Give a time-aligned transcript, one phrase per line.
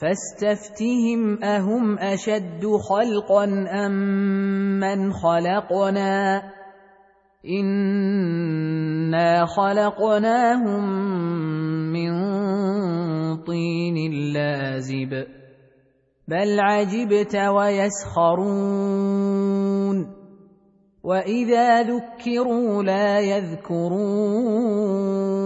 [0.00, 3.44] فاستفتهم أهم أشد خلقا
[3.86, 3.92] أم
[4.80, 6.42] من خلقنا؟
[7.46, 10.88] إنا خلقناهم
[11.92, 12.12] من
[13.44, 15.26] طين لازب.
[16.28, 18.36] بل عجبت ويسخرون.
[21.04, 25.45] وإذا ذكروا لا يذكرون.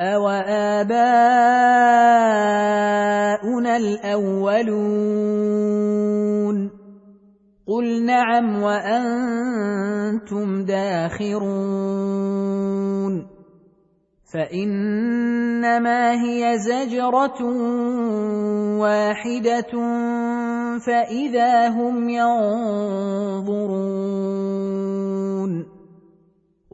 [0.00, 0.96] أوآباؤنا
[3.76, 5.26] الأولون
[7.66, 11.46] قل نعم وأنتم داخرون
[14.34, 17.42] فإنما هي زجرة
[18.80, 19.72] واحدة
[20.86, 23.36] فإذا هم ينظرون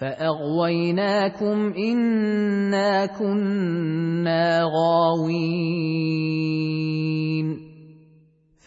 [0.00, 5.98] فاغويناكم انا كنا غاوين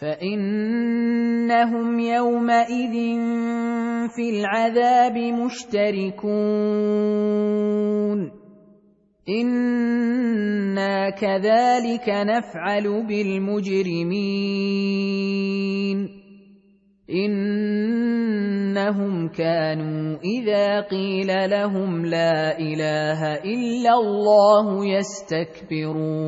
[0.00, 2.92] فانهم يومئذ
[4.16, 6.32] في العذاب مشتركون
[9.28, 14.22] أنا كذلك نفعل بالمجرمين
[17.12, 18.88] إنهم
[19.28, 26.22] كانوا إذا قيل لهم لا إله إلا الله يستكبرون.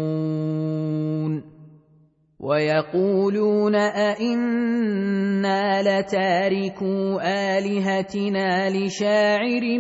[2.40, 9.78] ويقولون أئنا لتاركو آلهتنا لشاعر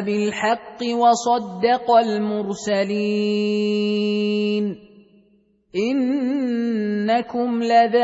[0.00, 3.02] بالحق وصدق المرسلين
[5.76, 7.98] انكم لذائق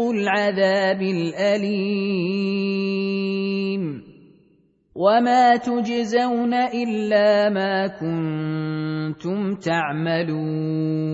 [0.00, 2.24] العذاب الاليم
[4.94, 11.04] وما تجزون الا ما كنتم تعملون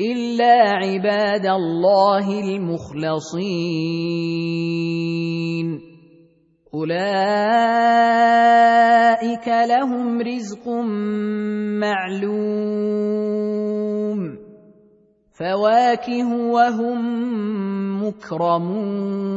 [0.00, 3.50] إلا عباد الله المخلصين.
[6.74, 7.08] أولئك
[9.48, 10.68] لهم رزق
[11.80, 12.30] معلوم.
[15.38, 17.00] فواكه وهم
[18.06, 19.30] مكرمون.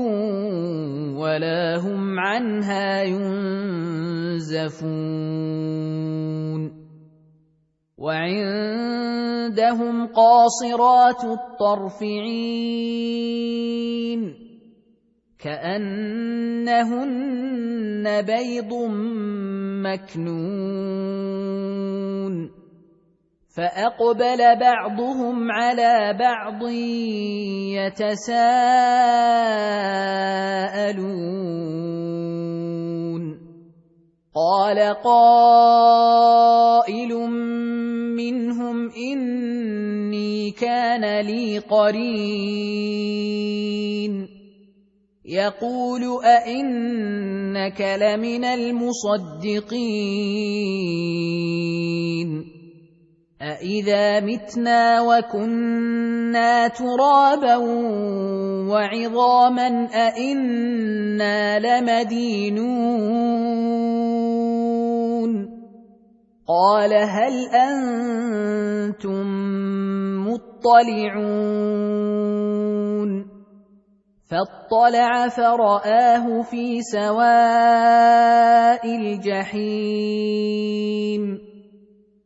[1.16, 4.60] ولا هم عنها ينزفون.
[7.98, 9.28] وعندهم
[10.07, 13.19] قاصرات الطرف عين
[15.40, 16.80] كأنهن
[18.22, 18.74] بيض
[19.84, 21.10] مكنون.
[23.59, 26.63] فأقبل بعضهم على بعض
[27.75, 28.39] يتساءلون.
[34.35, 36.00] قال قائل
[38.15, 42.79] منهم إني كان لي قرين.
[45.25, 49.79] يقول أئنك لمن المصدقين.
[53.41, 57.56] أإذا متنا وكنا ترابا
[58.68, 62.59] وعظاما أإنا لمدينون
[66.47, 69.24] قال هل أنتم
[70.27, 71.39] مطلعون
[74.30, 78.15] فاطلع فرآه في سواء
[78.95, 80.39] الجحيم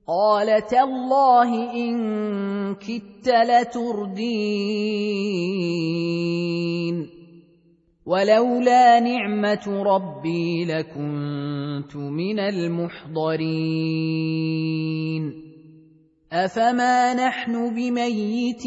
[0.08, 4.44] قال تالله إن كدت لتردين.
[8.06, 13.44] ولولا نعمة ربي لكنت من المحضرين.
[16.34, 18.64] أفما نحن بميتين؟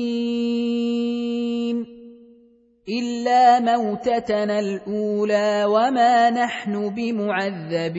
[2.89, 7.97] إلا موتتنا الأولى وما نحن بمعذبين.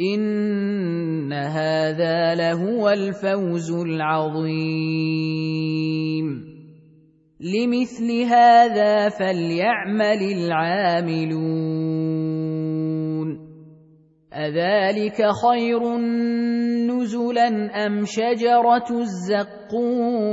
[0.00, 5.12] ان هذا لهو الفوز العظيم
[7.40, 11.72] لمثل هذا فليعمل العاملون
[14.32, 15.96] اذلك خير
[16.88, 17.48] نزلا
[17.86, 20.32] ام شجره الزقوم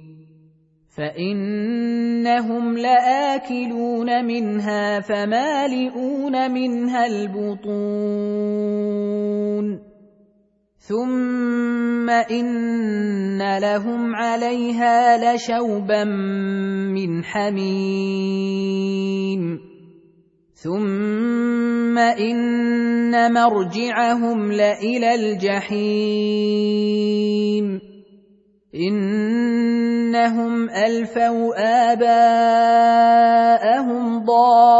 [0.97, 8.51] فانهم لاكلون منها فمالئون منها البطون
[10.77, 18.71] ثم ان لهم عليها لشوبا من حميم
[20.53, 26.61] ثم ان مرجعهم لالى الجحيم
[28.75, 31.51] إنهم ألفوا
[31.91, 32.25] آباءهم
[34.25, 34.71] ضالين.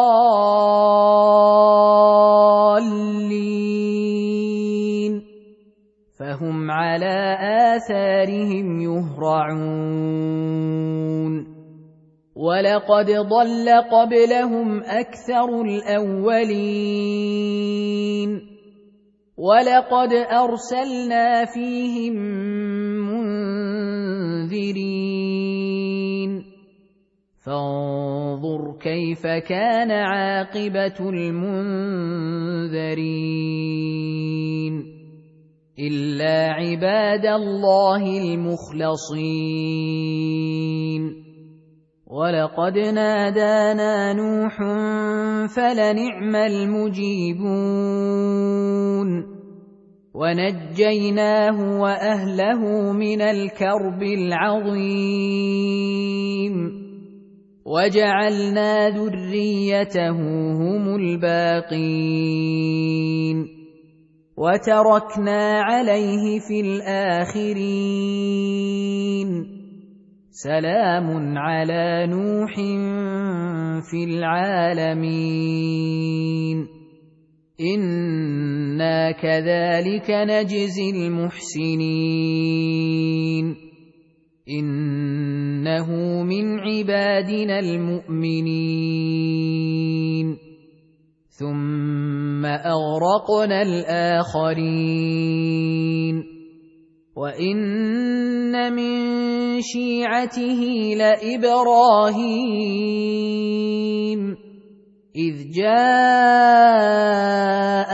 [6.20, 7.38] فهم على
[7.76, 9.82] آثارهم يهرعون.
[12.36, 16.92] ولقد ضل قبلهم أكثر الأولين.
[19.38, 22.18] ولقد أرسلنا فيهم
[24.52, 26.44] منذرين
[27.46, 31.82] فانظر كيف كان عاقبة المنذرين.
[35.80, 39.32] إلا عباد الله المخلصين.
[42.08, 44.58] ولقد نادانا نوح
[45.56, 47.42] فلنعم المجيبون.
[50.14, 55.12] ونجيناه وأهله من الكرب العظيم.
[57.66, 60.18] وجعلنا ذريته
[60.52, 62.02] هم الباقين.
[64.38, 67.62] وتركنا عليه في الآخرين.
[70.32, 72.56] سلام على نوح
[73.92, 75.22] في العالمين.
[77.62, 82.42] أنا كذلك نجزي المحسنين
[84.50, 85.88] انه
[86.24, 88.82] من عبادنا المؤمنين
[91.30, 95.12] ثم اغرقنا الاخرين
[97.16, 100.62] وان من شيعته
[100.98, 102.72] لابراهيم
[105.16, 105.72] إذ جاء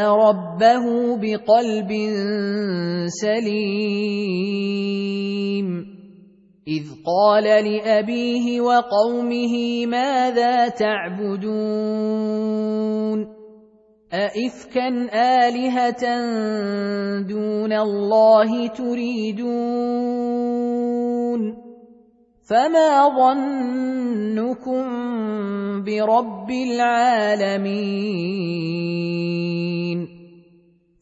[0.01, 1.91] ربه بقلب
[3.07, 4.67] سليم.
[6.67, 11.47] إذ قال لأبيه وقومه ماذا تعبدون؟
[14.13, 16.03] أئفكا آلهة
[17.21, 20.76] دون الله تريدون؟
[22.49, 24.83] فما ظنكم
[25.83, 27.67] برب العالمين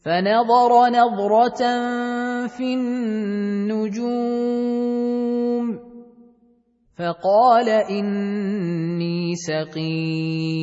[0.04, 1.62] فنظر نظرة
[2.46, 4.06] في النجوم
[6.98, 10.56] فقال إني سقيم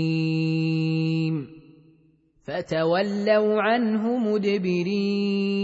[2.43, 5.63] فتولوا عنه مدبرين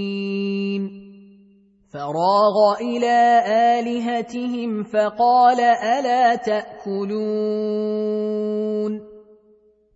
[1.93, 3.43] فراغ إلى
[3.79, 7.09] آلهتهم فقال ألا تأكلون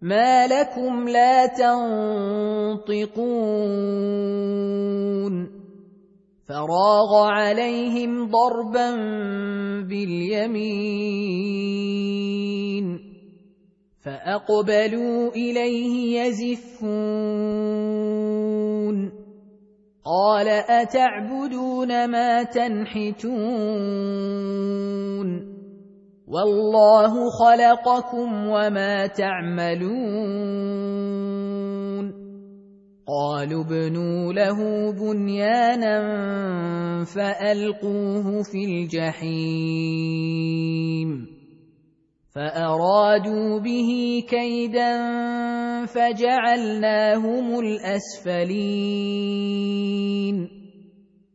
[0.02, 3.14] ما لكم لا تنطقون
[6.50, 8.96] فراغ عليهم ضربا
[9.82, 11.54] باليمين
[14.06, 17.84] فأقبلوا إليه يزفون
[20.06, 23.24] قال أتعبدون ما تنحتون
[26.28, 30.64] والله خلقكم وما تعملون
[33.08, 35.96] قالوا ابنوا له بنيانا
[37.06, 40.14] فألقوه في الجحيم
[42.36, 44.96] فأرادوا به كيدا
[45.86, 48.64] فجعلناهم الأسفلين.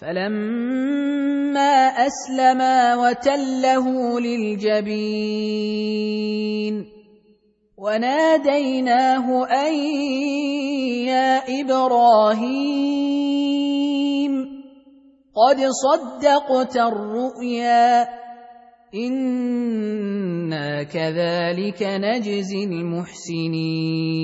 [0.00, 1.74] فلما
[2.06, 5.38] اسلما وتله للجبين
[7.76, 9.74] وناديناه ان
[11.06, 12.88] يا إبراهيم
[15.34, 18.08] قد صدقت الرؤيا
[18.94, 24.18] أنا كذلك نجزي المحسنين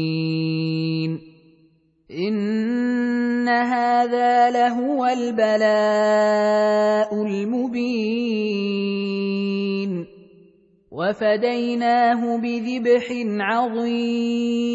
[2.15, 5.55] ان هذا لهو البلاء
[7.23, 8.85] المبين
[10.91, 13.07] وفديناه بذبح
[13.41, 14.75] عظيم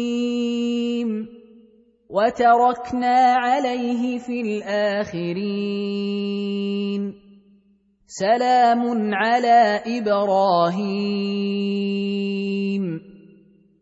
[2.10, 6.00] وتركنا عليه في الاخرين
[8.06, 11.50] سلام على إبراهيم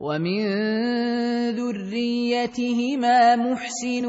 [0.00, 0.42] ومن
[1.56, 4.06] ذريتهما محسن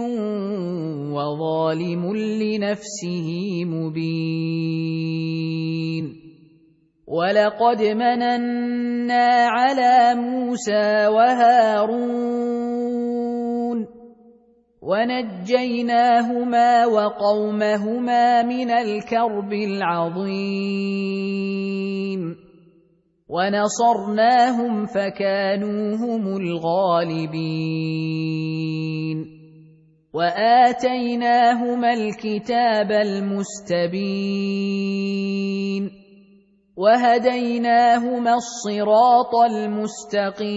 [1.15, 3.27] وظالم لنفسه
[3.65, 5.47] مبين.
[7.07, 12.27] ولقد مننا على موسى وهارون
[14.81, 20.07] ونجيناهما وقومهما من الكرب العظيم.
[23.29, 27.37] ونصرناهم فكانوا هم الغالبين.
[30.13, 34.37] وآتيناهما الكتاب المستبين.
[36.77, 40.47] وهديناهما الصراط المستقيم.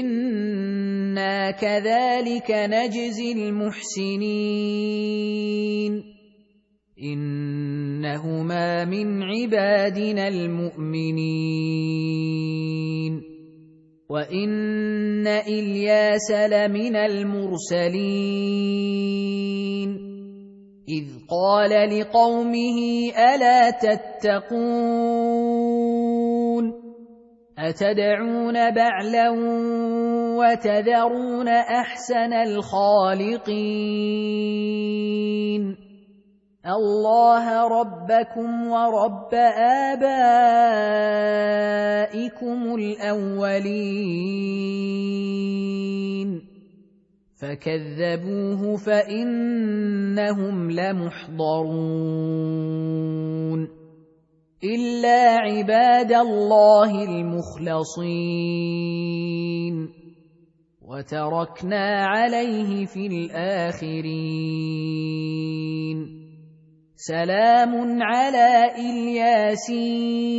[0.00, 4.42] إنا كذلك نجزي المحسنين.
[7.02, 11.42] إنهما من عبادنا المؤمنين.
[14.10, 18.08] وإن إلياس لمن المرسلين.
[20.88, 22.78] إذ قال لقومه
[23.34, 25.18] ألا تتقون
[27.58, 29.30] أتدعون بعلا
[30.38, 33.88] وتذرون أحسن الخالقين
[36.66, 39.34] الله ربكم ورب
[39.94, 40.24] آبائكم
[42.74, 44.08] الأولين
[47.40, 52.18] فكذبوه فإنهم لمحضرون
[54.64, 58.28] إلا عباد الله المخلصين
[60.82, 64.38] وتركنا عليه في الآخرين
[66.96, 70.38] سلام على إلياسين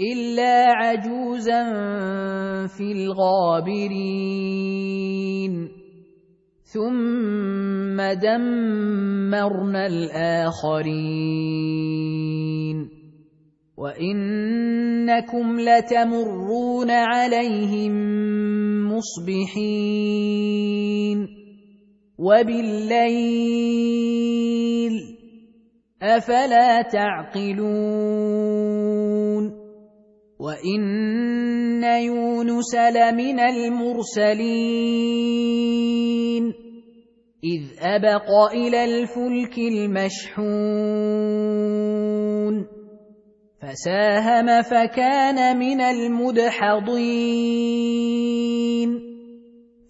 [0.00, 1.64] إلا عجوزا
[2.66, 5.68] في الغابرين.
[6.62, 11.38] ثم دمرنا الآخرين.
[13.78, 17.92] وإنكم لتمرون عليهم
[18.92, 20.38] مصبحين.
[22.18, 23.58] وبالليل
[26.02, 28.48] أفلا تعقلون.
[30.40, 34.68] وان يونس لمن المرسلين
[37.44, 40.78] اذ ابق إلى الفلك المشحون
[43.62, 46.88] فساهم فكان من المدحضين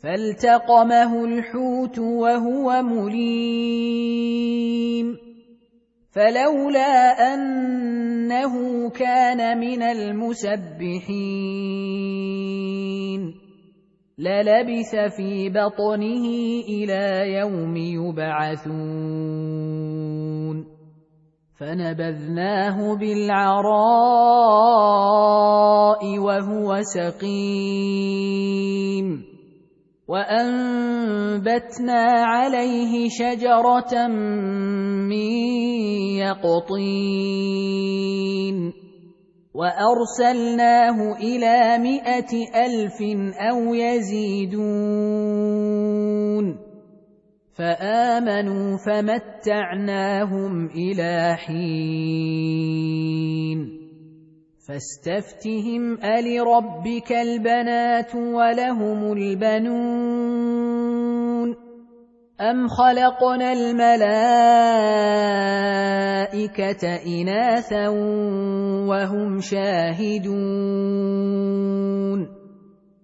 [0.02, 3.68] فالتقمه الحوت وهو مليم
[6.10, 8.54] فلولا أنه
[8.90, 10.68] كان من المسبحين
[14.18, 16.26] للبث في بطنه
[16.68, 19.18] إلى يوم يبعثون
[21.58, 23.78] فنبذناه بالعراء
[26.18, 28.28] وهو سقيم
[30.08, 35.37] وأنبتنا عليه شجرة من
[36.28, 38.08] يقطين
[39.54, 42.32] وارسلناه إلى مائه
[42.66, 43.02] الف
[43.50, 45.18] أو يزيدون
[47.58, 52.78] فامنوا فمتعناهم إلى حين
[54.68, 55.98] فاستفتهم
[56.40, 60.77] الربك البنات ولهم البنون
[62.40, 63.98] ام خلقنا الملائكه
[67.06, 67.88] اناثا
[68.88, 70.28] وهم شاهدون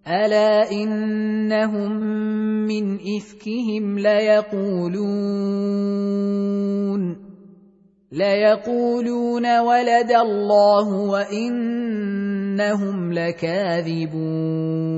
[0.07, 1.93] الا انهم
[2.67, 5.35] من افكهم ليقولون
[8.13, 11.93] ليقولون ولد الله وانهم
[13.13, 14.95] لكاذبون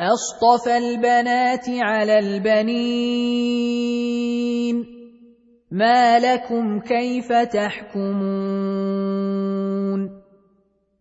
[0.00, 3.60] اصطفى البنات على البنين
[5.70, 8.80] ما لكم كيف تحكمون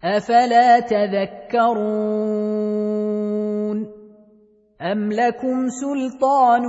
[0.04, 2.10] افلا تذكرون
[4.82, 6.64] ام لكم سلطان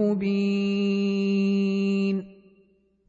[0.00, 1.14] مبين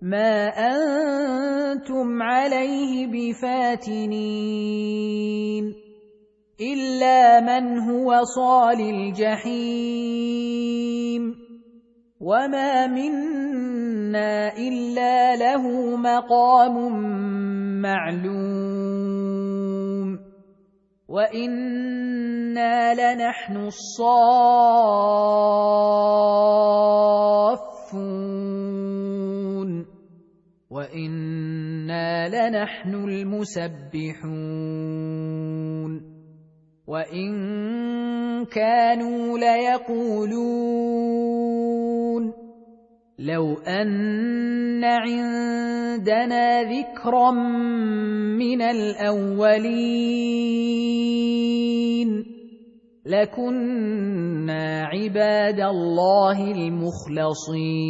[0.02, 4.54] ما أنتم عليه بفاتنين.
[6.62, 9.48] الا من هو صال الجحيم.
[12.20, 16.76] وما منا الا له مقام
[17.82, 19.08] معلوم
[21.08, 24.08] وأنا لنحن الصافون
[30.70, 34.58] وأنا لنحن المسبحون
[36.88, 40.68] وان كانوا ليقولون
[43.20, 47.32] لو ان عندنا ذكرا
[48.40, 49.88] من الاولين
[53.06, 57.88] لكنا عباد الله المخلصين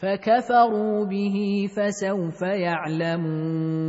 [0.00, 3.88] فكفروا به فسوف يعلمون